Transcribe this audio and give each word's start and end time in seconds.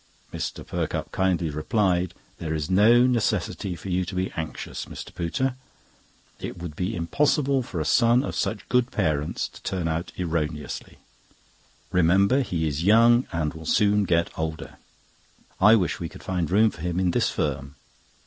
Mr. 0.33 0.65
Perkupp 0.65 1.11
kindly 1.11 1.51
replied: 1.51 2.15
"There 2.39 2.55
is 2.55 2.71
no 2.71 3.05
necessity 3.05 3.75
for 3.75 3.89
you 3.89 4.03
to 4.05 4.15
be 4.15 4.31
anxious, 4.35 4.85
Mr. 4.87 5.13
Pooter. 5.13 5.53
It 6.39 6.57
would 6.57 6.75
be 6.75 6.95
impossible 6.95 7.61
for 7.61 7.79
a 7.79 7.85
son 7.85 8.23
of 8.23 8.33
such 8.35 8.67
good 8.67 8.89
parents 8.89 9.47
to 9.49 9.61
turn 9.61 9.87
out 9.87 10.11
erroneously. 10.17 10.97
Remember 11.91 12.41
he 12.41 12.67
is 12.67 12.83
young, 12.83 13.27
and 13.31 13.53
will 13.53 13.67
soon 13.67 14.05
get 14.05 14.31
older. 14.35 14.77
I 15.59 15.75
wish 15.75 15.99
we 15.99 16.09
could 16.09 16.23
find 16.23 16.49
room 16.49 16.71
for 16.71 16.81
him 16.81 16.99
in 16.99 17.11
this 17.11 17.29
firm." 17.29 17.75